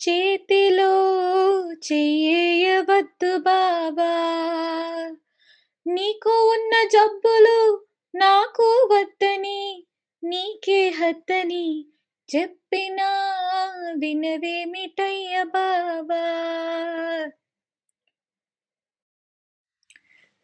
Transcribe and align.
చేతిలో 0.00 0.92
చెయ్యవద్దు 1.82 3.38
బాబా. 3.38 4.12
నీకు 5.86 6.30
ఉన్న 6.52 6.88
జబ్బులు 6.88 7.58
నాకు 8.14 8.88
వద్దని 8.92 9.60
నీకే 10.22 10.88
హద్దని 10.90 11.66
చెప్పినా 12.28 13.10
వినవేమిటయ్య 13.98 15.44
బాబా? 15.44 16.22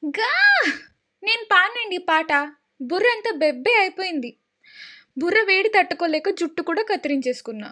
గా! 0.03 0.33
నేను 1.23 1.45
పానండి 1.45 1.99
పాట. 1.99 2.33
బుర్ర 2.83 3.07
అంతా 3.11 3.31
బెబ్బే 3.37 3.71
అయిపోయింది. 3.79 4.31
బుర్ర 5.19 5.43
వేడి 5.43 5.69
తట్టుకోలేక 5.69 6.31
జుట్టు 6.31 6.63
కూడా 6.63 6.83
కత్తిరించేసుకున్నా. 6.83 7.69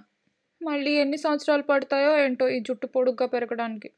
మళ్ళీ 0.65 0.93
ఎన్ని 0.95 1.17
సంవత్సరాలు 1.17 1.63
పడతాయో 1.63 2.11
ఏంటో 2.19 2.49
ఈ 2.49 2.59
జుట్టు 2.61 2.87
పొడుగ్గా 2.87 3.27
పెరగడానికి. 3.27 3.91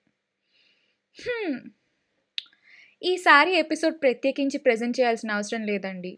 ఈసారి 3.02 3.52
ఎపిసోడ్ 3.54 3.96
ప్రత్యేకించి 4.02 4.58
ప్రజెంట్ 4.58 5.00
చేయాల్సిన 5.00 5.30
అవసరం 5.30 5.62
లేదండి. 5.62 6.12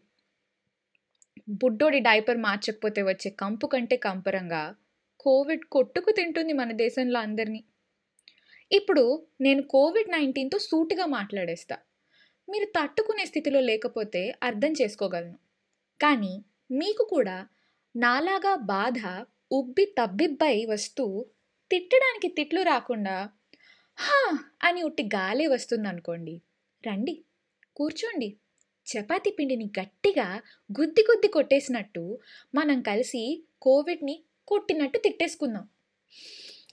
బుడ్డోడి 1.48 1.98
డైపర్ 1.98 2.38
మార్చకపోతే 2.38 3.02
వచ్చే 3.02 3.30
కంపు 3.30 3.66
కంటే 3.66 3.96
కంపరంగా 3.96 4.62
కోవిడ్ 5.20 5.64
కొట్టుకు 5.64 6.10
తింటుంది 6.10 6.52
మన 6.52 6.72
దేశంలో 6.72 7.20
అందరినీ. 7.20 7.64
ఇప్పుడు 8.72 9.04
నేను 9.40 9.62
కోవిడ్ 9.62 10.10
నైన్టీన్తో 10.10 10.58
సూటిగా 10.58 11.06
మాట్లాడేస్తా. 11.06 11.76
మీరు 12.48 12.66
తట్టుకునే 12.76 13.24
స్థితిలో 13.24 13.60
లేకపోతే 13.60 14.22
అర్థం 14.42 14.72
చేసుకోగలను. 14.72 15.38
కానీ 16.00 16.34
మీకు 16.70 17.04
కూడా 17.10 17.36
నాలాగా 17.96 18.54
బాధ 18.54 19.00
ఉబ్బి 19.50 19.94
తబ్బిబ్బై 19.98 20.64
వస్తూ 20.64 21.04
తిట్టడానికి 21.70 22.28
తిట్లు 22.28 22.62
రాకుండా 22.62 23.16
హా 23.98 24.18
అని 24.62 24.82
ఉట్టి 24.82 25.02
గాలే 25.14 25.46
వస్తుందనుకోండి. 25.46 26.34
రండి 26.84 27.14
కూర్చోండి. 27.76 28.28
చపాతీ 28.86 29.30
పిండిని 29.30 29.72
గట్టిగా 29.80 30.26
గుద్ది 30.70 31.02
గుద్ది 31.10 31.28
కొట్టేసినట్టు 31.28 32.04
మనం 32.54 32.82
కలిసి 32.82 33.22
కోవిడ్ని 33.62 34.16
కొట్టినట్టు 34.48 34.98
తిట్టేసుకుందాం. 34.98 35.64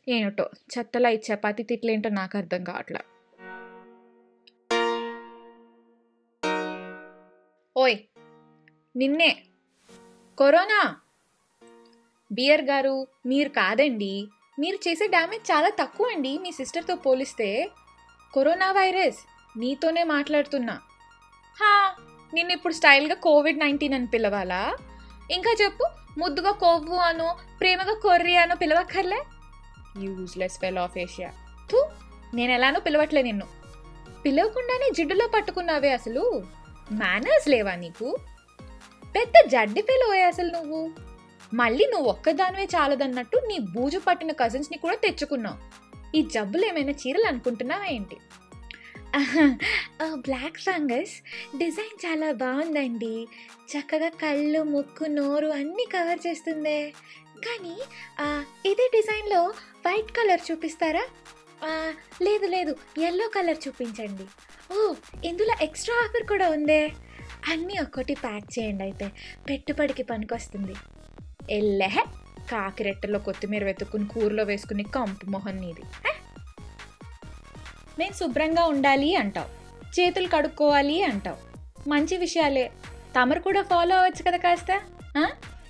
ఏమిటో 0.07 0.45
చెత్తలా 0.73 1.09
ఈ 1.09 1.19
చపాతీ 1.27 1.63
తిట్లేంటో 1.63 2.09
నాకు 2.09 2.37
అర్థం 2.37 2.63
కావట్లా. 2.63 3.01
ఓయ్ 7.75 7.97
నిన్నే 8.95 9.31
కరోనా! 10.37 10.81
బియర్ 12.31 12.61
గారు 12.61 13.07
మీరు 13.25 13.49
కాదండి. 13.49 14.27
మీరు 14.59 14.89
చేసే 14.89 15.07
డ్యామేజ్ 15.07 15.51
చాలా 15.51 15.69
తక్కువ 15.69 16.11
అండి. 16.15 16.37
మీ 16.37 16.51
సిస్టర్తో 16.51 16.95
పోలిస్తే. 16.95 17.69
కరోనా 18.35 18.71
వైరస్ 18.71 19.17
నీతోనే 19.59 20.03
మాట్లాడుతున్నా. 20.03 20.73
హా 21.61 21.95
నిన్ను 22.33 22.53
ఇప్పుడు 22.53 22.73
స్టైల్గా 22.73 23.15
కోవిడ్ 23.15 23.59
నైన్టీన్ 23.59 23.93
అని 23.93 24.07
పిలవాలా? 24.07 24.75
ఇంకా 25.31 25.55
చెప్పు 25.63 25.85
ముద్దుగా 26.17 26.51
కొవ్వు 26.51 26.95
అనో 26.95 27.37
ప్రేమగా 27.59 27.93
కొర్రి 27.93 28.37
అనో 28.37 28.55
పిలవక్కర్లే? 28.55 29.23
Useless 29.99 30.59
fellow 30.59 30.77
of 30.77 30.97
Asia. 30.97 31.31
థూ 31.71 31.89
నేను 32.33 32.51
ఎలానో 32.51 32.79
పిలవట్లే 32.79 33.21
నిన్ను. 33.21 33.47
పిలవకుండానే 34.25 34.89
జిడ్డులో 34.95 35.27
పట్టుకున్నావే 35.27 35.91
అసలు. 35.91 36.43
మేనర్స్ 36.91 37.47
లేవా 37.47 37.75
నీకు? 37.75 38.17
పెద్ద 39.15 39.47
జడ్డి 39.47 39.81
పిలవే 39.81 40.21
అసలు 40.23 40.51
నువ్వు. 40.51 41.04
మళ్ళీ 41.59 41.85
నువ్వు 41.93 42.07
ఒక్కదానివే 42.09 42.65
చాలదన్నట్టు 42.75 43.37
నీ 43.47 43.57
బూజు 43.73 43.99
పట్టిన 44.07 44.31
కజిన్స్ని 44.31 44.77
కూడా 44.77 44.95
తెచ్చుకున్నావు. 44.95 45.59
ఈ 46.17 46.21
జబ్బులు 46.33 46.65
ఏమైనా 46.65 46.93
చీరలు 47.01 47.27
అనుకుంటున్నావా 47.27 47.85
ఏంటి? 47.85 48.17
బ్లాక్ 50.13 50.57
ఫంగస్ 50.57 51.13
డిజైన్ 51.57 51.97
చాలా 52.05 52.31
బాగుందండి. 52.31 53.27
చక్కగా 53.73 54.09
కళ్ళు 54.09 54.61
ముక్కు 54.63 55.05
నోరు 55.17 55.47
అన్నీ 55.59 55.85
కవర్ 55.93 56.19
చేస్తుందే. 56.27 56.79
కానీ 57.45 57.75
ఇదే 58.69 58.89
డిజైన్లో 58.95 59.41
వైట్ 59.87 60.11
కలర్ 60.11 60.41
చూపిస్తారా? 60.51 61.05
లేదు 62.21 62.45
లేదు 62.45 62.75
ఎల్లో 63.03 63.27
కలర్ 63.35 63.57
చూపించండి. 63.67 64.25
ఓ 64.73 64.93
ఇందులో 65.25 65.55
ఎక్స్ట్రా 65.61 65.95
ఆఫర్ 65.95 66.27
కూడా 66.27 66.49
ఉందే. 66.49 66.81
అన్నీ 67.51 67.75
ఒక్కటి 67.81 68.13
ప్యాక్ 68.13 68.59
చేయండి 68.59 68.83
అయితే. 68.83 69.07
పెట్టుబడికి 69.49 70.03
పనికొస్తుంది. 70.03 70.75
ఎల్లెహ 71.49 71.97
కాకిరెట్టలో 72.51 73.19
కొత్తిమీర 73.19 73.63
వెతుక్కుని 73.63 74.05
కూరలో 74.05 74.43
వేసుకుని 74.43 74.83
కంపు 74.83 75.29
మొహం 75.29 75.55
నీది 75.55 75.81
హే? 76.05 76.13
నేను 77.99 78.13
శుభ్రంగా 78.13 78.65
ఉండాలి 78.65 79.15
అంటావు 79.15 79.49
చేతులు 79.99 80.27
కడుక్కోవాలి 80.27 81.03
అంటావు. 81.03 81.37
మంచి 81.89 82.17
విషయాలే 82.17 82.71
తమరు 83.15 83.39
కూడా 83.39 83.63
ఫాలో 83.63 83.95
అవ్వచ్చు 83.95 84.23
కదా 84.23 84.37
కాస్త 84.37 84.71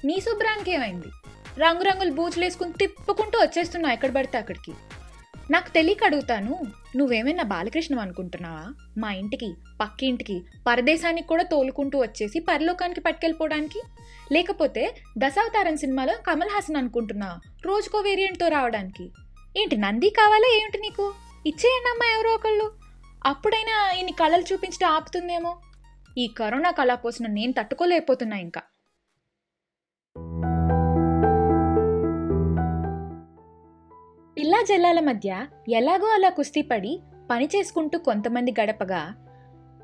నీ 0.05 0.21
శుభ్రానికి 0.21 0.71
ఏమైంది 0.71 1.09
రంగురంగులు 1.59 2.11
బూచులు 2.11 2.45
వేసుకుని 2.45 2.73
తిప్పుకుంటూ 2.73 3.39
వచ్చేస్తున్నావు 3.39 3.93
ఎక్కడ 3.93 4.15
పడితే 4.15 4.37
అక్కడికి. 4.37 4.73
నాకు 5.51 5.69
తెలియక 5.69 6.03
అడుగుతాను. 6.03 6.59
నువ్వేమైనా 6.95 7.43
బాలకృష్ణం 7.43 7.99
అనుకుంటున్నావా? 7.99 8.73
మా 8.97 9.13
ఇంటికి 9.13 9.53
పక్కింటికి 9.81 10.45
పరదేశానికి 10.67 11.27
కూడా 11.27 11.43
తోలుకుంటూ 11.43 11.99
వచ్చేసి 11.99 12.39
పరలోకానికి 12.39 13.01
పట్టుకెళ్ళిపోవడానికి? 13.01 13.81
లేకపోతే 14.31 14.95
దశావతారం 15.17 15.77
సినిమాలో 15.77 16.13
కమల్ 16.27 16.49
హాసన్ 16.49 16.75
అనుకుంటున్నావా 16.75 17.39
రోజుకో 17.65 17.97
వేరియంట్తో 17.99 18.47
రావడానికి? 18.47 19.11
ఏంటి 19.57 19.77
నంది 19.77 20.09
కావాలా 20.09 20.59
ఏంటి 20.63 20.77
నీకు? 20.77 21.13
ఇచ్చేయండి 21.45 21.89
అమ్మా 21.89 22.15
ఎవరో 22.15 22.31
ఒకళ్ళు. 22.31 22.71
అప్పుడైనా 23.25 23.91
ఈయన 23.91 24.07
కళలు 24.07 24.53
చూపించడం 24.53 24.89
ఆపుతుందేమో? 24.89 25.57
ఈ 26.17 26.27
కరోనా 26.27 26.71
కళ 26.71 26.93
పోసిన 26.93 27.27
నేను 27.27 27.51
తట్టుకోలేకపోతున్నా 27.51 28.37
ఇంకా. 28.37 28.61
పిల్లా 34.37 34.57
జల్లాల 34.61 34.99
మధ్య 34.99 35.47
ఎలాగో 35.69 36.07
అలా 36.07 36.29
కుస్తీ 36.29 36.61
పడి 36.61 36.99
పని 37.31 37.45
చేసుకుంటూ 37.45 37.97
కొంతమంది 37.97 38.51
గడపగా 38.51 39.13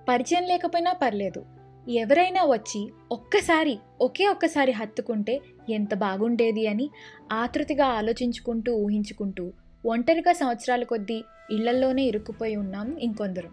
పరిచయం 0.10 0.44
లేకపోయినా 0.44 0.94
పర్లేదు. 0.94 1.46
ఎవరైనా 1.90 2.42
వచ్చి 2.46 2.92
ఒక్కసారి 3.12 3.80
ఒకే 4.02 4.28
ఒక్కసారి 4.28 4.72
హత్తుకుంటే 4.72 5.42
ఎంత 5.70 5.96
బాగుండేది 5.96 6.68
అని 6.68 6.90
ఆతృతిగా 7.32 7.86
ఆలోచించుకుంటూ 7.86 8.74
ఊహించుకుంటూ 8.76 9.54
ఒంటరిగా 9.86 10.34
సంవత్సరాల 10.34 10.84
కొద్దీ 10.84 11.24
ఇళ్ళల్లోనే 11.52 12.04
ఇరుక్కుపోయి 12.04 12.56
ఉన్నాం 12.56 12.98
ఇంకొందరు. 12.98 13.50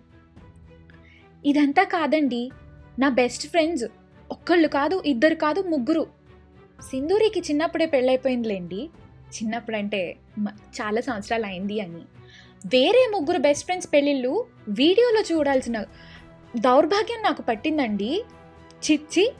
ఇదంతా 1.44 1.84
కాదండి 1.84 2.50
నా 2.98 3.08
బెస్ట్ 3.08 3.46
ఫ్రెండ్స్. 3.46 3.84
ఒక్కళ్ళు 4.32 4.68
కాదు 4.68 5.02
ఇద్దరు 5.06 5.34
కాదు 5.34 5.60
ముగ్గురు. 5.60 6.06
సింధూరికి 6.90 7.40
చిన్నప్పుడే 7.40 7.86
పెళ్ళైపోయిందిలేండి. 7.86 8.90
చిన్నప్పుడంటే 9.34 10.16
అంటే 10.38 10.50
చాలా 10.80 11.00
సంవత్సరాలు 11.00 11.46
అయింది 11.46 11.80
అని. 11.80 12.02
వేరే 12.66 13.10
ముగ్గురు 13.12 13.38
బెస్ట్ 13.38 13.64
ఫ్రెండ్స్ 13.64 13.92
పెళ్ళిళ్ళు 13.92 14.46
వీడియోలో 14.68 15.20
చూడాల్సిన 15.20 15.82
దౌర్భాగ్యం 16.56 17.22
నాకు 17.22 17.42
పట్టిందండి. 17.42 18.24
చిచ్చి 18.90 19.32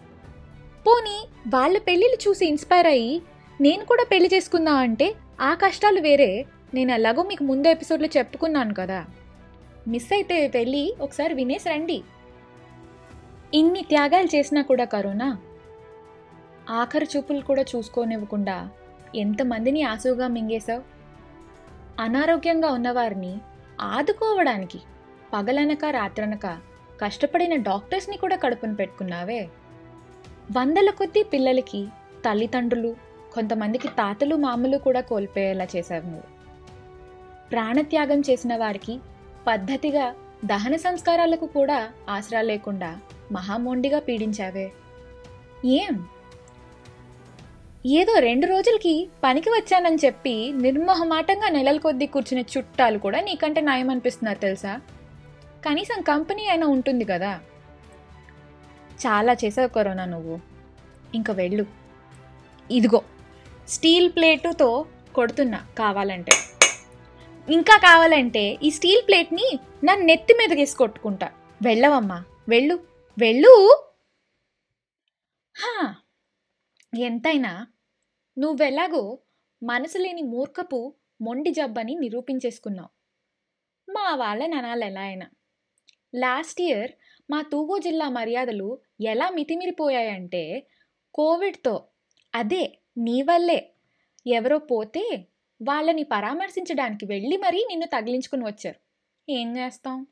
పోనీ 0.86 1.28
వాళ్ళ 1.54 1.78
పెళ్ళిళ్ళు 1.78 2.28
చూసి 2.28 2.46
ఇన్స్పైర్ 2.46 2.86
అయ్యి 2.86 3.22
నేను 3.60 3.84
కూడా 3.84 4.04
పెళ్ళి 4.12 4.30
చేసుకుందా 4.34 4.72
అంటే 4.72 5.14
ఆ 5.40 5.54
కష్టాలు 5.54 6.00
వేరే. 6.00 6.46
నేను 6.74 6.92
ఎలాగో 6.92 7.22
మీకు 7.22 7.44
ముందు 7.44 7.68
ఎపిసోడ్లో 7.68 8.08
చెప్పుకున్నాను 8.16 8.74
కదా. 8.74 9.04
మిస్ 9.88 10.12
అయితే 10.12 10.46
వెళ్ళి 10.54 10.94
ఒకసారి 11.00 11.34
వినేసి 11.34 11.68
రండి. 11.68 12.02
ఇన్ని 13.54 13.82
త్యాగాలు 13.82 14.36
చేసినా 14.36 14.62
కూడా 14.62 14.84
కరోనా. 14.84 15.38
ఆఖరి 16.70 17.08
చూపులు 17.16 17.40
కూడా 17.40 17.64
చూసుకోనివ్వకుండా 17.76 18.70
ఎంతమందిని 19.14 19.82
ఆసుగా 19.82 20.28
మింగేశావు? 20.28 20.82
అనారోగ్యంగా 22.00 22.70
ఉన్నవారిని 22.70 23.38
ఆదుకోవడానికి 23.80 24.80
పగలనక 25.32 25.84
రాత్రనక 25.90 26.46
కష్టపడిన 27.04 27.56
డాక్టర్స్ని 27.56 28.16
కూడా 28.16 28.36
కడుపున 28.36 28.72
పెట్టుకున్నావే. 28.72 29.48
వందల 30.58 30.90
కొద్దీ 30.90 31.22
పిల్లలకి 31.22 31.88
తల్లిదండ్రులు 32.24 32.96
కొంతమందికి 33.34 33.88
తాతలు 33.88 34.36
మామలు 34.36 34.78
కూడా 34.78 35.00
కోల్పోయేలా 35.00 35.66
చేశావు 35.76 36.02
నువ్వు. 36.02 36.22
ప్రాణత్యాగం 37.50 38.20
చేసిన 38.20 38.56
వారికి 38.56 38.98
పద్ధతిగా 39.46 40.14
దహన 40.44 40.76
సంస్కారాలకు 40.76 41.46
కూడా 41.46 41.88
ఆసరా 42.08 42.40
లేకుండా 42.40 43.00
మహామోండిగా 43.32 43.98
పీడించావే. 43.98 44.72
ఏం? 45.64 46.06
ఏదో 47.86 48.18
రెండు 48.18 48.46
రోజులకి 48.46 49.08
పనికి 49.24 49.50
వచ్చానని 49.50 49.96
చెప్పి 50.04 50.52
నిర్మోహమాటంగా 50.52 51.48
నెలల 51.48 51.78
కొద్దీ 51.78 52.06
కూర్చునే 52.06 52.44
చుట్టాలు 52.58 52.98
కూడా 52.98 53.20
నీకంటే 53.20 53.60
న్యాయం 53.60 53.90
అనిపిస్తున్నారు 53.90 54.38
తెలుసా? 54.38 54.80
కనీసం 55.66 56.02
కంపెనీ 56.02 56.46
అయినా 56.46 56.66
ఉంటుంది 56.66 57.04
కదా. 57.04 57.40
చాలా 59.06 59.32
చేసావు 59.32 59.68
కరోనా 59.68 60.04
నువ్వు. 60.04 60.40
ఇంకా 61.14 61.32
వెళ్ళు. 61.32 61.66
ఇదిగో 62.70 63.02
స్టీల్ 63.68 64.08
ప్లేటుతో 64.08 64.86
కొడుతున్నా 65.14 65.66
కావాలంటే. 65.78 66.32
ఇంకా 67.50 67.76
కావాలంటే 67.76 68.58
ఈ 68.62 68.70
స్టీల్ 68.70 69.08
ప్లేట్ని 69.08 69.58
నా 69.84 69.94
నెత్తి 69.94 70.34
మీద 70.34 70.58
వేసి 70.58 70.76
కొట్టుకుంటా. 70.76 71.30
వెళ్ళవమ్మా. 71.62 72.24
వెళ్ళు. 72.48 72.80
వెళ్ళు. 73.18 73.82
హా, 75.58 75.94
ఎంతైనా 76.96 77.66
నువ్వెలాగో 78.38 79.18
మనసు 79.62 79.98
లేని 79.98 80.22
మూర్ఖపు 80.22 80.94
మొండి 81.22 81.50
జబ్బని 81.50 81.94
నిరూపించేసుకున్నావు. 81.94 82.88
మా 83.90 84.14
వాళ్ళని 84.14 84.48
ననాలు 84.48 84.84
ఎలా 84.84 85.00
అయినా. 85.00 85.30
లాస్ట్ 86.14 86.60
ఇయర్ 86.60 86.92
మా 87.30 87.42
తూగు 87.42 87.78
జిల్లా 87.78 88.08
మర్యాదలు 88.08 88.80
ఎలా 89.00 89.30
మితిమిరిపోయాయంటే 89.30 90.66
కోవిడ్తో 91.14 91.88
అదే 92.34 92.78
నీ 92.98 93.22
వల్లే 93.22 93.74
ఎవరో 94.26 94.58
పోతే 94.58 95.28
వాళ్ళని 95.62 96.02
పరామర్శించడానికి 96.02 97.06
వెళ్ళి 97.06 97.36
మరీ 97.36 97.66
నిన్ను 97.68 97.86
తగిలించుకుని 97.86 98.44
వచ్చారు. 98.44 98.80
ఏం 99.30 99.56
చేస్తాం? 99.56 100.06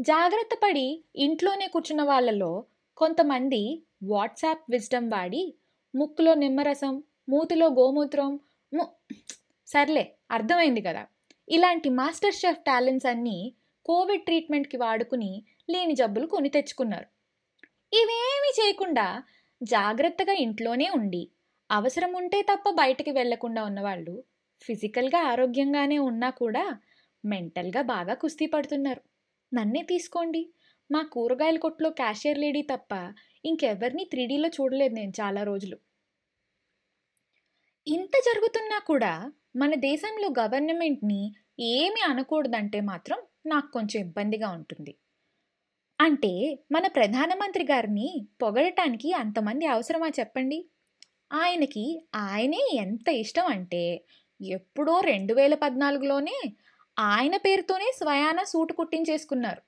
జాగ్రత్త 0.00 0.58
పడి 0.62 1.04
ఇంట్లోనే 1.16 1.68
కూర్చున్న 1.68 2.02
వాళ్ళలో 2.02 2.66
కొంతమంది 2.96 3.82
వాట్సాప్ 4.02 4.70
విజ్డమ్ 4.70 5.10
వాడి 5.10 5.54
ముక్కులో 5.94 6.34
నిమ్మరసం 6.34 7.02
మూతిలో 7.28 7.66
గోమూత్రం 7.66 8.30
ము 8.72 8.84
సర్లే 9.66 10.04
అర్థమైంది 10.30 10.80
కదా. 10.80 11.02
ఇలాంటి 11.48 11.88
మాస్టర్ 11.90 12.34
షెఫ్ 12.34 12.58
టాలెంట్స్ 12.58 13.06
అన్నీ 13.06 13.38
కోవిడ్ 13.86 14.24
ట్రీట్మెంట్కి 14.24 14.76
వాడుకుని 14.76 15.44
లేని 15.70 15.94
జబ్బులు 15.94 16.26
కొని 16.26 16.48
తెచ్చుకున్నారు. 16.48 17.06
ఇవేమీ 17.92 18.50
చేయకుండా 18.60 19.06
జాగ్రత్తగా 19.62 20.32
ఇంట్లోనే 20.32 20.90
ఉండి 20.90 21.22
అవసరం 21.70 22.12
ఉంటే 22.16 22.42
తప్ప 22.42 22.70
బయటికి 22.70 23.10
వెళ్ళకుండా 23.10 23.64
ఉన్నవాళ్ళు 23.64 24.14
ఫిజికల్గా 24.62 25.20
ఆరోగ్యంగానే 25.22 25.98
ఉన్నా 25.98 26.30
కూడా 26.30 26.64
మెంటల్గా 27.24 27.82
బాగా 27.82 28.14
కుస్తీ 28.14 28.46
పడుతున్నారు. 28.46 29.02
నన్నే 29.52 29.82
తీసుకోండి. 29.82 30.42
మా 30.90 31.02
కూరగాయల 31.02 31.58
కొట్లో 31.58 31.90
క్యాషియర్ 31.90 32.38
లేడీ 32.38 32.62
తప్ప 32.62 32.92
ఇంకెవరిని 33.44 34.04
త్రీడీలో 34.04 34.48
చూడలేదు 34.48 34.94
నేను 34.94 35.12
చాలా 35.20 35.42
రోజులు. 35.42 35.76
ఇంత 37.86 38.12
జరుగుతున్నా 38.26 38.78
కూడా 38.86 39.10
మన 39.56 39.74
దేశంలో 39.80 40.28
గవర్నమెంట్ని 40.38 41.20
ఏమి 41.72 42.00
అనకూడదంటే 42.00 42.80
మాత్రం 42.80 43.18
నాకు 43.46 43.72
కొంచెం 43.72 44.00
ఇబ్బందిగా 44.06 44.48
ఉంటుంది. 44.50 44.92
అంటే 45.98 46.30
మన 46.72 46.86
ప్రధానమంత్రి 46.88 47.64
గారిని 47.64 48.08
పొగడటానికి 48.42 49.12
అంతమంది 49.12 49.66
అవసరమా 49.66 50.08
చెప్పండి? 50.20 50.58
ఆయనకి 51.32 51.84
ఆయనే 52.16 52.62
ఎంత 52.76 53.08
ఇష్టం 53.08 53.46
అంటే 53.46 53.82
ఎప్పుడో 54.40 55.00
రెండు 55.00 55.34
వేల 55.34 55.54
పద్నాలుగులోనే 55.54 56.36
ఆయన 56.96 57.36
పేరుతోనే 57.36 57.88
స్వయాన 57.96 58.42
సూటు 58.42 58.72
కుట్టించేసుకున్నారు. 58.72 59.62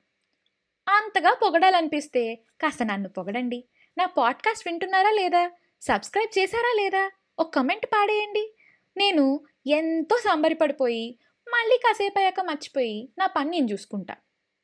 అంతగా 0.89 1.39
పొగడాలనిపిస్తే 1.43 2.35
కాస్త 2.35 2.83
నన్ను 2.83 3.09
పొగడండి. 3.09 3.65
నా 3.99 4.07
పాడ్కాస్ట్ 4.07 4.69
వింటున్నారా 4.69 5.11
లేదా? 5.11 5.51
సబ్స్క్రైబ్ 5.83 6.39
చేశారా 6.39 6.73
లేదా? 6.83 7.11
ఒక 7.39 7.55
కమెంట్ 7.55 7.87
పాడేయండి. 7.87 8.55
నేను 8.97 9.41
ఎంతో 9.67 10.17
సంబరపడిపోయి 10.17 11.19
మళ్ళీ 11.49 11.77
కాసేపు 11.77 12.19
అయ్యాక 12.19 12.41
మర్చిపోయి 12.41 13.09
నా 13.19 13.27
పని 13.27 13.51
నేను 13.51 13.73
చూసుకుంటా. 13.73 14.17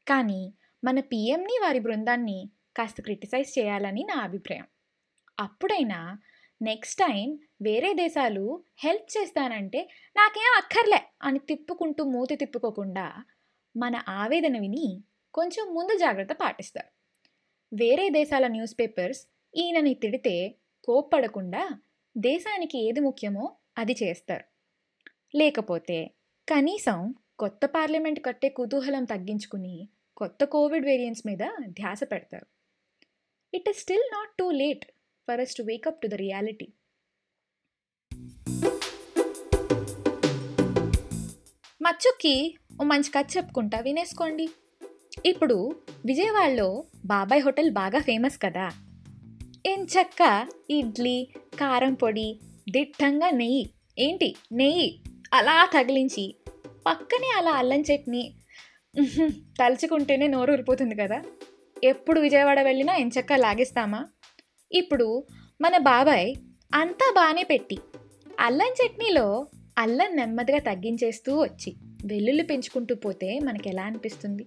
కానీ 0.09 0.55
మన 0.85 1.01
పిఎంని 1.01 1.59
వారి 1.63 1.79
బృందాన్ని 1.79 2.51
కాస్త 2.77 3.01
క్రిటిసైజ్ 3.01 3.59
చేయాలని 3.59 4.07
నా 4.09 4.15
అభిప్రాయం. 4.15 4.67
అప్పుడైనా 5.41 6.19
నెక్స్ట్ 6.63 7.01
టైం 7.01 7.39
వేరే 7.63 7.95
దేశాలు 7.95 8.63
హెల్ప్ 8.79 9.19
చేస్తానంటే 9.19 9.91
నాకేం 10.17 10.55
అక్కర్లే 10.57 11.03
అని 11.23 11.39
తిప్పుకుంటూ 11.39 12.05
మూతి 12.05 12.37
తిప్పుకోకుండా 12.37 13.25
మన 13.77 14.03
ఆవేదన 14.09 14.59
విని 14.59 15.03
కొంచెం 15.39 15.75
ముందు 15.75 15.99
జాగ్రత్త 15.99 16.33
పాటిస్తారు. 16.33 16.91
వేరే 17.73 18.11
దేశాల 18.11 18.47
న్యూస్ 18.47 18.75
పేపర్స్ 18.81 19.21
ఈయనని 19.57 19.95
తిడితే 19.95 20.55
కోప్పడకుండా 20.85 21.81
దేశానికి 22.19 22.79
ఏది 22.89 23.01
ముఖ్యమో 23.01 23.57
అది 23.79 23.97
చేస్తారు. 24.03 24.45
లేకపోతే 25.37 26.11
కనీసం 26.49 27.15
కొత్త 27.39 27.67
పార్లమెంట్ 27.67 28.21
కట్టే 28.25 28.49
కుతూహలం 28.49 29.05
తగ్గించుకుని 29.05 29.89
కొత్త 30.17 30.45
కోవిడ్ 30.45 30.87
వేరియంట్స్ 30.87 31.27
మీద 31.27 31.45
ధ్యాస 31.67 32.01
పెడతారు. 32.13 32.47
It 33.55 33.69
is 33.69 33.79
still 33.79 34.07
not 34.13 34.33
too 34.39 34.51
late 34.51 34.85
for 35.29 35.41
us 35.41 35.57
to 35.57 35.63
wake up 35.63 36.03
to 36.03 36.07
the 36.07 36.15
reality 36.15 36.69
మచ్చుకి 41.83 42.57
ఓ 42.81 42.85
మంచి 42.85 43.11
కథ 43.11 43.27
చెప్పుకుంటా 43.37 43.81
వినేసుకోండి. 43.81 44.49
ఇప్పుడు 45.27 45.75
విజయవాడలో 46.05 46.85
బాబాయ్ 47.07 47.43
హోటల్ 47.43 47.71
బాగా 47.71 48.01
ఫేమస్ 48.01 48.39
కదా. 48.43 48.71
ఎంచక్క 49.67 50.49
ఇడ్లీ 50.71 51.29
కారం 51.61 51.95
పొడి 51.95 52.41
దిట్టంగా 52.71 53.31
నెయ్యి. 53.31 53.71
ఏంటి 53.99 54.35
నెయ్యి? 54.53 55.01
అలా 55.33 55.71
తగిలించి 55.75 56.35
పక్కనే 56.87 57.33
అలా 57.37 57.51
అల్లం 57.51 57.81
చట్నీ. 57.81 58.35
తలుచుకుంటేనే 59.61 60.27
నోరు 60.27 60.53
ఊరిపోతుంది 60.53 60.95
కదా. 60.95 61.23
ఎప్పుడు 61.85 62.21
విజయవాడ 62.21 62.61
వెళ్ళినా 62.61 62.97
ఎంచక్క 62.97 63.33
లాగేస్తామా? 63.33 64.07
ఇప్పుడు 64.73 65.27
మన 65.61 65.77
బాబాయ్ 65.77 66.35
అంతా 66.75 67.13
బాగానే 67.17 67.43
పెట్టి 67.43 67.79
అల్లం 68.41 68.67
చట్నీలో 68.67 69.47
అల్లం 69.79 70.17
నెమ్మదిగా 70.17 70.59
తగ్గించేస్తూ 70.59 71.41
వచ్చి 71.41 71.77
వెల్లుల్లి 72.07 72.43
పెంచుకుంటూ 72.43 72.95
పోతే 72.95 73.39
మనకి 73.39 73.69
ఎలా 73.69 73.83
అనిపిస్తుంది? 73.83 74.47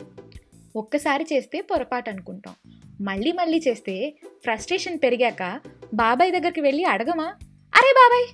ఒక్కసారి 0.76 1.26
చేస్తే 1.34 1.62
పొరపాటు 1.62 2.10
అనుకుంటాం 2.10 2.56
మళ్ళీ 3.02 3.32
మళ్ళీ 3.32 3.58
చేస్తే 3.68 4.16
ఫ్రస్ట్రేషన్ 4.44 5.00
పెరిగాక 5.04 5.62
బాబాయ్ 5.94 6.32
దగ్గరికి 6.32 6.62
వెళ్ళి 6.62 6.84
అడగమా? 6.84 7.26
అరే 7.76 7.94
బాబాయ్ 7.94 8.28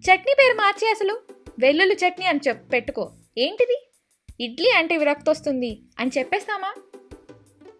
చట్నీ 0.00 0.34
పేరు 0.38 0.54
మార్చి 0.54 0.90
అసలు? 0.90 1.20
వెల్లుల్లి 1.58 1.94
చట్నీ 1.94 2.26
అని 2.26 2.40
చెప్ 2.48 2.72
పెట్టుకో. 2.72 3.12
ఏంటిది? 3.38 3.90
ఇడ్లీ 4.40 4.70
అంటే 4.70 4.96
విరక్తి 4.96 5.30
వస్తుంది 5.30 5.78
అని 6.00 6.10
చెప్పేస్తామా? 6.18 6.74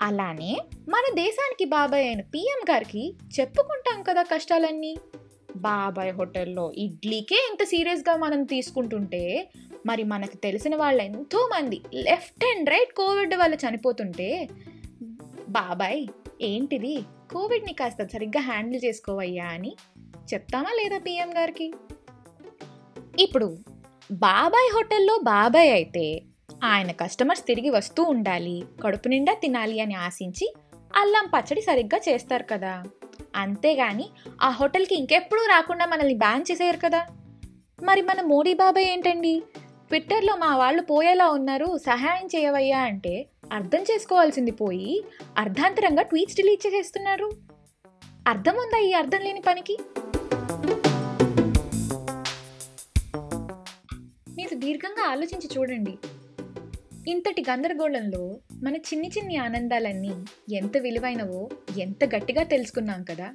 అలానే 0.02 0.56
మన 0.88 1.14
దేశానికి 1.14 1.64
బాబాయ్ 1.64 2.06
అయిన 2.06 2.20
పిఎం 2.20 2.74
గారికి 2.74 3.14
చెప్పుకుంటాం 3.40 4.02
కదా 4.02 4.22
కష్టాలన్నీ. 4.22 4.96
బాబాయ్ 5.56 6.12
హోటల్లో 6.12 6.72
ఇడ్లీకే 6.76 7.48
ఇంత 7.50 7.64
సీరియస్గా 7.64 8.16
మనం 8.16 8.42
తీసుకుంటుంటే 8.42 9.48
మరి 9.86 10.04
మనకు 10.04 10.36
తెలిసిన 10.36 10.76
వాళ్ళు 10.76 11.02
ఎంతో 11.02 11.50
మంది 11.54 11.80
లెఫ్ట్ 11.94 12.44
అండ్ 12.44 12.70
రైట్ 12.70 12.92
కోవిడ్ 12.92 13.34
వల్ల 13.34 13.54
చనిపోతుంటే 13.54 14.48
బాబాయ్ 15.48 16.06
ఏంటిది? 16.42 16.94
కోవిడ్ని 17.32 17.72
కాస్త 17.72 18.06
సరిగ్గా 18.06 18.42
హ్యాండిల్ 18.42 18.84
చేసుకోవయ్యా 18.84 19.44
అని 19.44 19.72
చెప్తామా 20.34 20.70
లేదా 20.70 20.98
పిఎం 20.98 21.30
గారికి? 21.30 21.74
ఇప్పుడు 23.18 23.58
బాబాయ్ 24.12 24.70
హోటల్లో 24.74 25.18
బాబాయ్ 25.22 25.72
అయితే 25.72 26.22
ఆయన 26.64 26.90
కస్టమర్స్ 26.92 27.46
తిరిగి 27.46 27.70
వస్తూ 27.70 28.02
ఉండాలి 28.02 28.64
కడుపు 28.82 29.08
నిండా 29.08 29.34
తినాలి 29.34 29.80
అని 29.80 29.94
ఆశించి 29.94 30.54
అల్లం 30.96 31.26
పచ్చడి 31.26 31.60
సరిగ్గా 31.60 32.00
చేస్తారు 32.08 32.42
కదా. 32.42 32.82
అంతేగాని 33.36 34.06
ఆ 34.42 34.50
హోటల్కి 34.50 34.94
ఇంకెప్పుడూ 34.94 35.42
రాకుండా 35.42 35.86
మనల్ని 35.86 36.14
బ్యాన్ 36.14 36.44
చేసేయరు 36.50 36.76
కదా. 36.76 37.06
మరి 37.82 38.02
మన 38.02 38.20
మోడీ 38.20 38.54
బాబాయ్ 38.54 38.86
ఏంటండి? 38.86 39.42
ట్విట్టర్లో 39.88 40.36
మా 40.36 40.56
వాళ్ళు 40.56 40.82
పోయేలా 40.82 41.28
ఉన్నారు 41.28 41.78
సహాయం 41.78 42.26
చేయవయ్యా 42.26 42.78
అంటే 42.78 43.26
అర్థం 43.52 43.82
చేసుకోవాల్సింది 43.82 44.50
పోయి 44.50 45.04
అర్ధాంతరంగా 45.38 46.02
ట్వీట్స్ 46.02 46.36
డిలీట్ 46.36 46.66
చేసేస్తున్నారు. 46.66 47.30
అర్థం 48.28 48.54
ఉందా 48.56 48.78
ఈ 48.78 48.92
అర్థం 48.92 49.20
లేని 49.20 49.40
పనికి? 49.40 49.78
మీరు 54.36 54.54
దీర్ఘంగా 54.54 55.10
ఆలోచించి 55.10 55.48
చూడండి. 55.58 55.98
ఇంతటి 57.10 57.44
గందరగోళంలో 57.50 58.40
మన 58.62 58.76
చిన్ని 58.76 59.10
చిన్ని 59.18 59.36
ఆనందాలన్నీ 59.36 60.12
ఎంత 60.52 60.76
విలువైనవో 60.78 61.48
ఎంత 61.78 62.04
గట్టిగా 62.04 62.42
తెలుసుకున్నాం 62.42 63.02
కదా. 63.02 63.30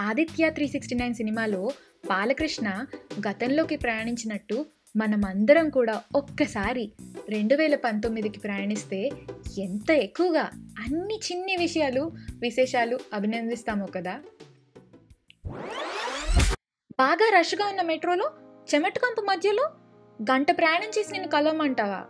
ఆదిత్య 0.00 0.50
త్రీ 0.50 0.68
సిక్స్టీ 0.68 0.94
నైన్ 0.94 1.14
సినిమాలో 1.14 1.70
బాలకృష్ణ 2.06 2.84
గతంలోకి 3.28 3.76
ప్రయాణించినట్టు 3.76 4.66
మనమందరం 4.96 5.70
కూడా 5.70 6.02
ఒక్కసారి 6.14 6.92
రెండు 7.28 7.54
వేల 7.54 7.74
పంతొమ్మిదికి 7.74 8.40
ప్రయాణిస్తే 8.40 9.10
ఎంత 9.58 9.90
ఎక్కువగా 9.90 10.42
అన్ని 10.78 11.14
చిన్ని 11.14 11.56
విషయాలు 11.56 12.12
విశేషాలు 12.40 12.98
అభినందిస్తామో 13.14 13.86
కదా? 13.86 14.20
బాగా 16.98 17.38
రష్గా 17.38 17.66
ఉన్న 17.66 17.82
మెట్రోలో 17.82 18.30
చెమటకంపు 18.74 19.20
మధ్యలో 19.20 19.70
గంట 20.22 20.50
ప్రయాణం 20.50 20.90
చేసి 20.98 21.12
నిన్ను 21.12 21.30
కలవమంటావా? 21.30 22.04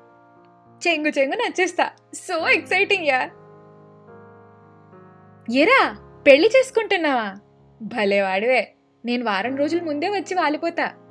చెంగు 0.88 1.08
చెంగు 1.08 1.34
నచ్చేస్తా. 1.34 1.90
So 2.14 2.48
exciting 2.48 3.06
yeah. 3.06 3.22
ఎరా 5.60 5.96
పెళ్ళి 6.26 6.48
చేసుకుంటున్నావా? 6.48 7.34
భలే 7.82 8.22
వాడివే. 8.22 8.74
నేను 9.04 9.24
వారం 9.24 9.56
రోజుల 9.56 9.80
ముందే 9.80 10.08
వచ్చి 10.08 10.34
వాలిపోతా. 10.34 11.01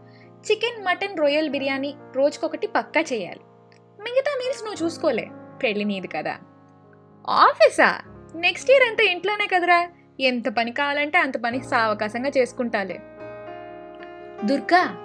చికెన్ 0.42 0.86
మటన్ 0.86 1.18
రొయ్యల్ 1.18 1.50
బిర్యానీ 1.50 1.96
రోజుకొకటి 2.16 2.68
పక్కా 2.68 3.02
చేయాలి. 3.02 3.40
మిగతా 4.02 4.40
మీల్స్ 4.40 4.64
నువ్వు 4.64 4.86
చూసుకోలే 4.86 5.28
పెళ్ళి 5.64 5.86
నీది 5.86 6.08
కదా. 6.08 6.38
ఆఫీసా? 7.30 8.02
నెక్స్ట్ 8.36 8.72
ఇయర్ 8.72 8.84
అంతా 8.84 9.04
ఇంట్లోనే 9.04 9.48
కదరా. 9.48 9.90
ఎంత 10.20 10.50
పని 10.50 10.72
కావాలంటే 10.72 11.18
అంత 11.18 11.34
పని 11.46 11.64
సావకాశంగా 11.64 12.32
చేసుకుంటాలే. 12.38 13.00
దుర్గా 14.46 14.98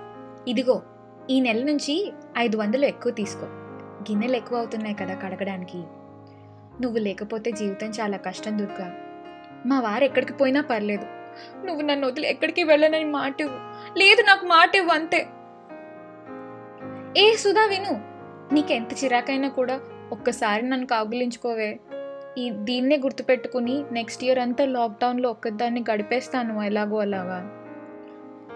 ఇదిగో 0.48 0.82
ఈ 1.30 1.40
నెల 1.40 1.62
నుంచి 1.62 2.12
ఐదు 2.38 2.56
వందలు 2.56 2.84
ఎక్కువ 2.84 3.12
తీసుకో. 3.12 3.46
గిన్నెలు 4.10 4.36
ఎక్కువ 4.36 4.58
అవుతున్నాయి 4.58 4.94
కదా 4.94 5.14
కడగడానికి. 5.14 5.78
నువ్వు 6.82 6.98
లేకపోతే 6.98 7.52
జీవితం 7.52 7.86
చాలా 7.86 8.16
కష్టం 8.16 8.58
దుర్గా. 8.58 8.96
మా 9.66 9.80
వారు 9.80 10.04
ఎక్కడికి 10.04 10.32
పోయినా 10.32 10.60
పర్లేదు. 10.60 11.06
నువ్వు 11.66 11.82
నన్ను 11.82 12.06
వదిలి 12.06 12.28
ఎక్కడికి 12.28 12.64
వెళ్ళనని 12.64 13.04
మాట 13.04 13.42
లేదు 13.96 14.22
నాకు 14.22 14.46
మాట 14.46 14.76
ఇవ్వు 14.76 14.92
అంతే. 14.92 15.28
ఏ 17.16 17.34
సుధా 17.34 17.66
విను. 17.66 18.00
నీకెంత 18.54 19.04
చిరాకైనా 19.04 19.48
కూడా 19.48 19.80
ఒక్కసారి 20.12 20.62
నన్ను 20.62 20.86
కాగులించుకోవే. 20.86 21.80
ఈ 22.38 22.50
దీన్నే 22.50 22.96
గుర్తుపెట్టుకుని 22.96 23.84
నెక్స్ట్ 23.92 24.24
ఇయర్ 24.24 24.38
అంతా 24.38 24.64
లాక్డౌన్లో 24.64 25.30
ఒక్కదాన్ని 25.30 25.84
గడిపేస్తాను 25.90 26.62
ఎలాగో 26.62 26.98
అలాగా. 26.98 27.38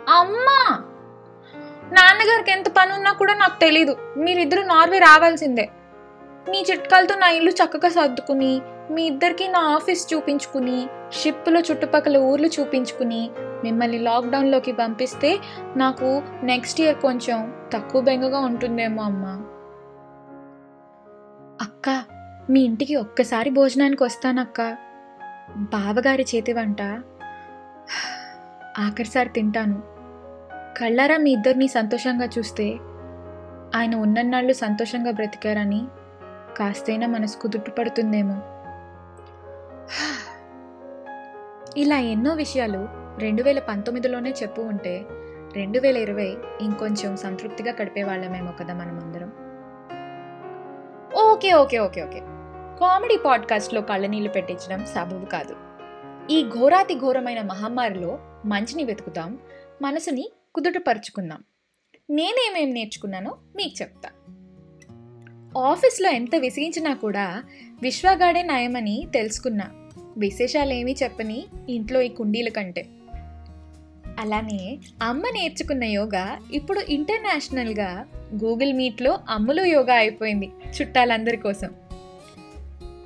అమ్మా! 0.08 0.82
నాన్నగారికి 1.92 2.50
ఎంత 2.50 2.68
పని 2.68 2.92
ఉన్నా 2.92 3.12
కూడా 3.12 3.34
నాకు 3.34 3.60
తెలీదు. 3.60 3.96
మీరిద్దరు 4.16 4.62
నార్వే 4.62 4.98
రావాల్సిందే. 4.98 5.68
నీ 6.50 6.64
చిట్కాలతో 6.70 7.14
నా 7.14 7.28
ఇల్లు 7.28 7.50
చక్కగా 7.50 7.88
సర్దుకుని 7.88 8.60
మీ 8.90 9.02
ఇద్దరికి 9.02 9.48
నా 9.48 9.58
ఆఫీస్ 9.58 10.14
చూపించుకుని 10.14 10.86
షిప్లో 11.12 11.60
చుట్టుపక్కల 11.60 12.16
ఊర్లు 12.16 12.46
చూపించుకుని 12.46 13.30
మిమ్మల్ని 13.64 13.98
లాక్డౌన్లోకి 13.98 14.72
పంపిస్తే 14.72 15.38
నాకు 15.76 16.22
నెక్స్ట్ 16.42 16.80
ఇయర్ 16.80 16.98
కొంచెం 16.98 17.68
తక్కువ 17.74 18.00
బెంగగా 18.00 18.38
ఉంటుందేమో 18.38 19.02
అమ్మ. 19.02 19.24
అక్క 21.62 22.04
మీ 22.50 22.60
ఇంటికి 22.60 22.96
ఒక్కసారి 22.96 23.50
భోజనానికి 23.50 24.04
వస్తానక్క. 24.04 24.76
బావగారి 25.56 26.26
చేతి 26.34 26.52
వంట. 26.52 26.82
ఆఖరిసారి 28.78 29.28
తింటాను. 29.28 29.82
కళ్ళారా 30.78 31.16
మీ 31.16 31.30
ఇద్దరిని 31.30 31.68
సంతోషంగా 31.68 32.28
చూస్తే? 32.38 32.70
ఆయన 33.76 33.94
ఉన్నన్నాళ్ళు 33.94 34.52
సంతోషంగా 34.52 35.10
బ్రతికారని 35.10 35.84
కాస్తైనా 36.58 37.06
మనసు 37.06 37.38
కుదుట 37.38 37.70
పడుతుందేమో. 37.70 38.42
ఇలా 41.76 41.98
ఎన్నో 41.98 42.34
విషయాలు 42.34 42.88
రెండు 43.20 43.42
వేల 43.42 43.58
పంతొమ్మిదిలోనే 43.58 44.30
చెప్పు 44.30 44.60
ఉంటే 44.62 45.06
రెండు 45.52 45.80
వేల 45.80 45.96
ఇరవై 45.96 46.36
ఇంకొంచెం 46.60 47.16
సంతృప్తిగా 47.16 47.74
గడిపేవాళ్ళమేమో 47.82 48.52
కదా 48.52 48.74
మనమందరం. 48.74 49.32
Okay 51.30 51.52
okay 51.52 51.78
okay 51.78 52.02
okay. 52.02 52.20
Comedy 52.80 53.16
పాడ్కాస్ట్లో 53.16 53.80
కళ్ళనీళ్ళు 53.80 54.30
పెట్టించడం 54.30 54.86
సబబు 54.86 55.26
కాదు. 55.26 55.56
ఈ 56.30 56.50
ఘోరాతి 56.58 56.94
ఘోరమైన 56.94 57.42
మహమ్మారిలో 57.42 58.18
మంచిని 58.44 58.84
వెతుకుతాం 58.84 59.38
మనసుని 59.82 60.32
కుదుటపరుచుకుందాం. 60.54 61.44
నేనేమేం 62.10 62.74
నేర్చుకున్నానో 62.74 63.38
మీకు 63.56 63.82
చెప్తా. 63.82 64.08
ఆఫీస్లో 65.58 66.10
ఎంత 66.10 66.36
విసిగించినా 66.38 66.94
కూడా 66.94 67.42
విశ్వగాడే 67.82 68.42
నయమని 68.42 69.06
తెలుసుకున్నా. 69.14 69.70
విశేషాలేమీ 70.18 70.96
చెప్పని 71.02 71.44
ఇంట్లో 71.68 72.00
ఈ 72.00 72.08
కుండీల 72.08 72.48
కంటే. 72.48 72.86
అలానే 74.18 74.78
అమ్మ 75.02 75.22
నేర్చుకున్న 75.22 75.84
యోగా 75.84 76.38
ఇప్పుడు 76.52 76.80
ఇంటర్నేషనల్గా 76.88 78.04
గూగుల్ 78.44 78.72
మీట్లో 78.72 79.18
అమ్ములు 79.30 79.62
యోగా 79.62 79.94
అయిపోయింది 79.94 80.50
చుట్టాలందరి 80.80 81.36
కోసం. 81.36 81.70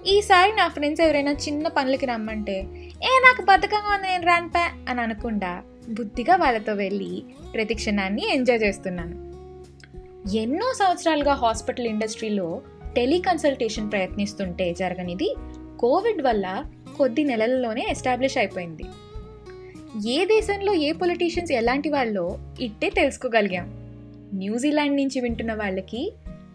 ఈసారి 0.07 0.53
నా 0.53 0.69
ఫ్రెండ్స్ 0.69 1.03
ఎవరైనా 1.03 1.33
చిన్న 1.33 1.69
పనులకి 1.69 2.07
రమ్మంటే 2.07 2.61
ఏ 2.89 3.07
నాకు 3.07 3.43
బద్ధకంగా 3.43 3.95
ఉంది 3.95 4.09
నేను 4.09 4.27
రాన్పా 4.27 4.73
అని 4.89 5.01
అనకుండా 5.01 5.63
బుద్ధిగా 5.89 6.37
వాళ్ళతో 6.37 6.73
వెళ్ళి 6.73 7.23
ప్రతి 7.55 7.75
క్షణాన్ని 7.75 8.35
ఎంజాయ్ 8.35 8.63
చేస్తున్నాను. 8.63 9.34
ఎన్నో 10.33 10.73
సంవత్సరాలుగా 10.73 11.35
హాస్పిటల్ 11.35 11.87
ఇండస్ట్రీలో 11.87 12.63
టెలికన్సల్టేషన్ 12.97 13.91
ప్రయత్నిస్తుంటే 13.91 14.75
జరగనిది 14.75 15.37
కోవిడ్ 15.79 16.23
వల్ల 16.23 16.65
కొద్ది 16.99 17.25
నెలలలోనే 17.25 17.87
ఎస్టాబ్లిష్ 17.91 18.39
అయిపోయింది. 18.39 18.83
ఏ 20.09 20.25
దేశంలో 20.25 20.75
ఏ 20.75 20.93
పొలిటీషియన్స్ 20.93 21.53
ఎలాంటి 21.53 21.89
వాళ్ళో 21.89 22.39
ఇట్టే 22.61 22.91
తెలుసుకోగలిగాం. 22.91 23.67
న్యూజిలాండ్ 24.35 24.97
నుంచి 24.97 25.21
వింటున్న 25.21 25.55
వాళ్ళకి 25.55 26.13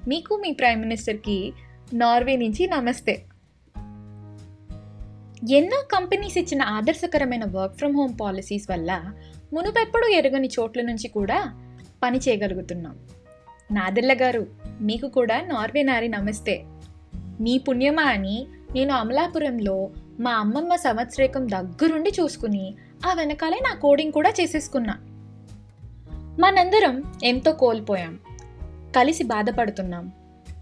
మీకు 0.07 0.35
మీ 0.35 0.51
ప్రైమ్ 0.51 0.81
మినిస్టర్కి 0.81 1.53
నార్వే 1.93 2.35
నుంచి 2.35 2.67
నమస్తే. 2.67 3.23
ఎన్నో 5.51 5.81
కంపెనీస్ 5.81 6.37
ఇచ్చిన 6.37 6.61
ఆదర్శకరమైన 6.61 7.43
వర్క్ 7.45 7.77
ఫ్రమ్ 7.77 7.97
హోమ్ 7.97 8.13
పాలసీస్ 8.21 8.71
వల్ల 8.71 9.13
మునుపెప్పుడు 9.53 10.07
ఎరగని 10.07 10.49
చోట్ల 10.59 10.81
నుంచి 10.81 11.07
కూడా 11.07 11.53
పని 12.03 12.17
చేయగలుగుతున్నాం. 12.17 12.99
నాదిల్ల 13.71 14.13
గారు 14.13 14.47
మీకు 14.81 15.07
కూడా 15.07 15.41
నార్వే 15.41 15.83
నారి 15.83 16.07
నమస్తే. 16.07 16.65
మీ 17.15 17.57
పుణ్యమా 17.57 18.03
అని 18.03 18.47
నేను 18.75 18.93
అమలాపురంలో 18.93 19.89
మా 20.19 20.31
అమ్మమ్మ 20.31 20.75
సంవత్సరేకం 20.75 21.49
దగ్గరుండి 21.49 22.11
చూసుకుని 22.19 22.75
ఆ 23.09 23.13
వెనకాలే 23.13 23.59
నా 23.63 23.75
కోడింగ్ 23.75 24.11
కూడా 24.11 24.33
చేసేసుకున్నా. 24.41 24.93
మనందరం 26.39 27.03
ఎంతో 27.23 27.51
కోల్పోయాం. 27.51 28.19
కలిసి 28.95 29.23
బాధపడుతున్నాం. 29.23 30.11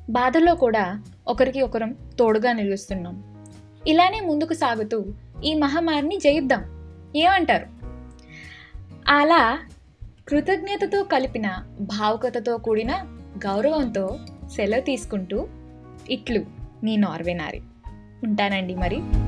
బాధలో 0.09 0.55
కూడా 0.55 1.03
ఒకరికి 1.27 1.61
ఒకరం 1.61 1.95
తోడుగా 2.19 2.51
నిలుస్తున్నాం. 2.51 3.45
ఇలానే 3.87 4.19
ముందుకు 4.19 4.53
సాగుతూ 4.53 5.05
ఈ 5.43 5.53
మహమ్మారిని 5.53 6.17
జయిద్దాం. 6.17 6.63
ఏమంటారు? 7.15 7.67
అలా 9.07 9.59
కృతజ్ఞతతో 10.27 11.03
కలిపిన 11.03 11.63
భావుకతతో 11.79 12.57
కూడిన 12.57 12.91
గౌరవంతో 13.45 14.19
సెలవు 14.55 14.81
తీసుకుంటూ 14.81 15.47
ఇట్లు 16.09 16.45
మీ 16.83 16.95
నార్వే 16.95 17.33
నారి. 17.33 17.61
ఉంటానండి 18.23 18.75
మరి. 18.75 19.26